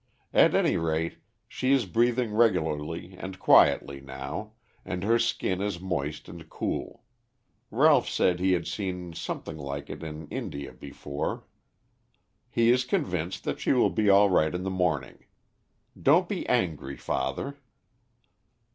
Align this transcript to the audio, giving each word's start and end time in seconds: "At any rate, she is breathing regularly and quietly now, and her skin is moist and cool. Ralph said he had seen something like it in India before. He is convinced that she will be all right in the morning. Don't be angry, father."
"At 0.33 0.55
any 0.55 0.77
rate, 0.77 1.19
she 1.47 1.71
is 1.71 1.85
breathing 1.85 2.33
regularly 2.33 3.13
and 3.19 3.37
quietly 3.37 3.99
now, 4.01 4.53
and 4.83 5.03
her 5.03 5.19
skin 5.19 5.61
is 5.61 5.79
moist 5.79 6.27
and 6.27 6.49
cool. 6.49 7.03
Ralph 7.69 8.09
said 8.09 8.39
he 8.39 8.53
had 8.53 8.65
seen 8.65 9.13
something 9.13 9.57
like 9.57 9.91
it 9.91 10.01
in 10.01 10.27
India 10.29 10.73
before. 10.73 11.45
He 12.49 12.71
is 12.71 12.83
convinced 12.83 13.43
that 13.43 13.59
she 13.59 13.73
will 13.73 13.91
be 13.91 14.09
all 14.09 14.31
right 14.31 14.55
in 14.55 14.63
the 14.63 14.71
morning. 14.71 15.23
Don't 16.01 16.27
be 16.27 16.49
angry, 16.49 16.97
father." 16.97 17.59